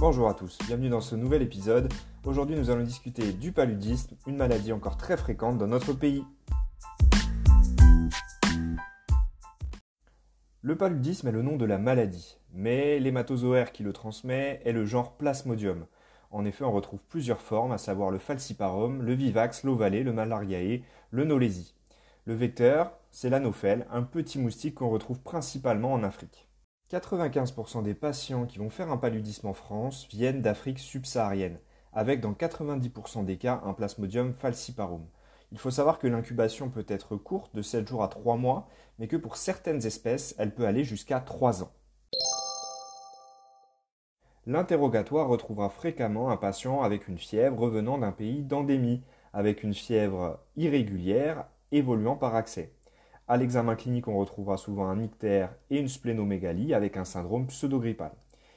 [0.00, 1.92] Bonjour à tous, bienvenue dans ce nouvel épisode.
[2.24, 6.24] Aujourd'hui nous allons discuter du paludisme, une maladie encore très fréquente dans notre pays.
[10.62, 14.86] Le paludisme est le nom de la maladie, mais l'hématozoaire qui le transmet est le
[14.86, 15.84] genre Plasmodium.
[16.30, 20.84] En effet, on retrouve plusieurs formes, à savoir le falciparum, le vivax, l'ovalé, le malariae,
[21.10, 21.74] le nolésie.
[22.24, 26.47] Le vecteur, c'est l'anophèle, un petit moustique qu'on retrouve principalement en Afrique.
[26.90, 31.58] 95% des patients qui vont faire un paludisme en France viennent d'Afrique subsaharienne,
[31.92, 35.06] avec dans 90% des cas un plasmodium falciparum.
[35.52, 39.06] Il faut savoir que l'incubation peut être courte, de 7 jours à 3 mois, mais
[39.06, 41.72] que pour certaines espèces, elle peut aller jusqu'à 3 ans.
[44.46, 49.02] L'interrogatoire retrouvera fréquemment un patient avec une fièvre revenant d'un pays d'endémie,
[49.34, 52.72] avec une fièvre irrégulière évoluant par accès.
[53.30, 58.12] À l'examen clinique, on retrouvera souvent un ictère et une splénomégalie avec un syndrome pseudogrippal.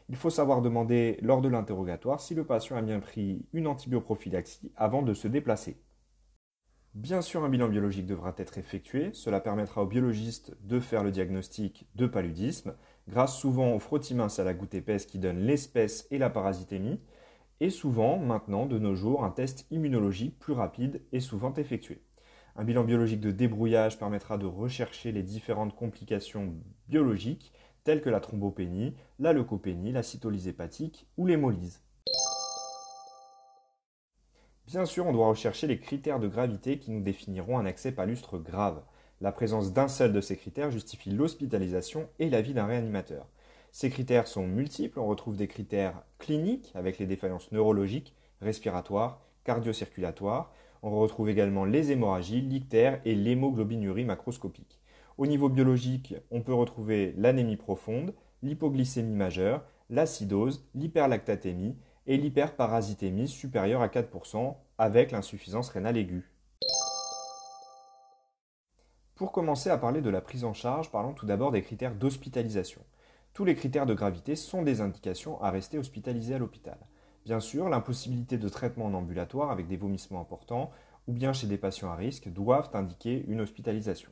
[0.07, 4.71] Il faut savoir demander lors de l'interrogatoire si le patient a bien pris une antibioprophylaxie
[4.77, 5.81] avant de se déplacer.
[6.93, 9.09] Bien sûr, un bilan biologique devra être effectué.
[9.11, 12.73] Cela permettra au biologiste de faire le diagnostic de paludisme,
[13.09, 17.01] grâce souvent au frottis à la goutte épaisse qui donne l'espèce et la parasitémie,
[17.59, 22.01] et souvent, maintenant, de nos jours, un test immunologique plus rapide est souvent effectué.
[22.55, 26.53] Un bilan biologique de débrouillage permettra de rechercher les différentes complications
[26.89, 31.81] biologiques telles que la thrombopénie, la leucopénie, la cytolyse hépatique ou l'hémolyse.
[34.67, 38.37] Bien sûr, on doit rechercher les critères de gravité qui nous définiront un accès palustre
[38.37, 38.83] grave.
[39.21, 43.27] La présence d'un seul de ces critères justifie l'hospitalisation et l'avis d'un réanimateur.
[43.71, 50.51] Ces critères sont multiples, on retrouve des critères cliniques avec les défaillances neurologiques, respiratoires, cardio-circulatoires,
[50.83, 54.79] on retrouve également les hémorragies, l'ictère et l'hémoglobinurie macroscopique.
[55.17, 63.81] Au niveau biologique, on peut retrouver l'anémie profonde, l'hypoglycémie majeure, l'acidose, l'hyperlactatémie et l'hyperparasitémie supérieure
[63.81, 66.31] à 4% avec l'insuffisance rénale aiguë.
[69.15, 72.81] Pour commencer à parler de la prise en charge, parlons tout d'abord des critères d'hospitalisation.
[73.33, 76.79] Tous les critères de gravité sont des indications à rester hospitalisé à l'hôpital.
[77.25, 80.71] Bien sûr, l'impossibilité de traitement en ambulatoire avec des vomissements importants
[81.07, 84.11] ou bien chez des patients à risque doivent indiquer une hospitalisation.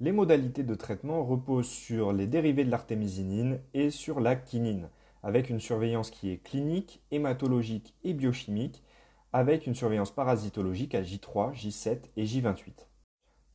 [0.00, 4.88] Les modalités de traitement reposent sur les dérivés de l'artémisinine et sur la quinine,
[5.22, 8.82] avec une surveillance qui est clinique, hématologique et biochimique,
[9.32, 12.86] avec une surveillance parasitologique à J3, J7 et J28.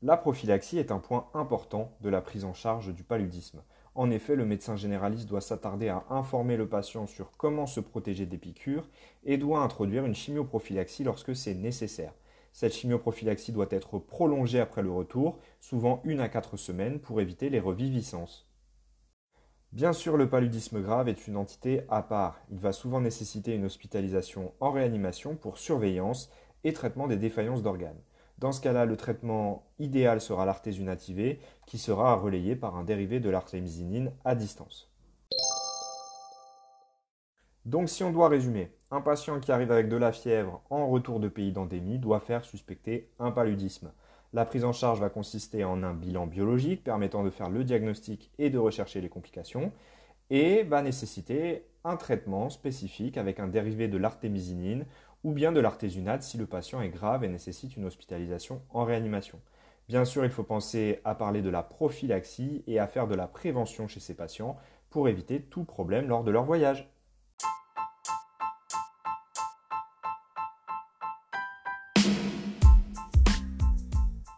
[0.04, 3.62] La prophylaxie est un point important de la prise en charge du paludisme.
[3.94, 8.26] En effet, le médecin généraliste doit s'attarder à informer le patient sur comment se protéger
[8.26, 8.88] des piqûres
[9.26, 12.14] et doit introduire une chimioprophylaxie lorsque c'est nécessaire.
[12.54, 17.50] Cette chimioprophylaxie doit être prolongée après le retour, souvent une à quatre semaines, pour éviter
[17.50, 18.48] les reviviscences.
[19.74, 22.42] Bien sûr, le paludisme grave est une entité à part.
[22.50, 26.30] Il va souvent nécessiter une hospitalisation en réanimation pour surveillance
[26.64, 28.02] et traitement des défaillances d'organes.
[28.42, 31.12] Dans ce cas-là, le traitement idéal sera l'artésunate
[31.68, 34.92] qui sera relayé par un dérivé de l'artémisinine à distance.
[37.66, 41.20] Donc si on doit résumer, un patient qui arrive avec de la fièvre en retour
[41.20, 43.92] de pays d'endémie doit faire suspecter un paludisme.
[44.34, 48.32] La prise en charge va consister en un bilan biologique permettant de faire le diagnostic
[48.40, 49.72] et de rechercher les complications
[50.32, 54.86] et va nécessiter un traitement spécifique avec un dérivé de l'artémisinine
[55.24, 59.40] ou bien de l'artésunate si le patient est grave et nécessite une hospitalisation en réanimation.
[59.88, 63.28] Bien sûr, il faut penser à parler de la prophylaxie et à faire de la
[63.28, 64.58] prévention chez ces patients
[64.90, 66.90] pour éviter tout problème lors de leur voyage.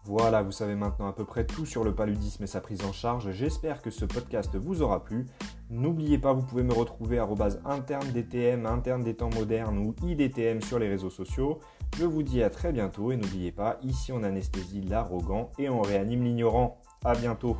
[0.05, 2.91] Voilà, vous savez maintenant à peu près tout sur le paludisme et sa prise en
[2.91, 3.31] charge.
[3.31, 5.25] J'espère que ce podcast vous aura plu.
[5.73, 7.27] N'oubliez pas, vous pouvez me retrouver à
[7.65, 11.61] interne DTM, interne des temps modernes ou IDTM sur les réseaux sociaux.
[11.97, 15.81] Je vous dis à très bientôt et n'oubliez pas, ici on anesthésie l'arrogant et on
[15.81, 16.79] réanime l'ignorant.
[17.03, 17.57] À bientôt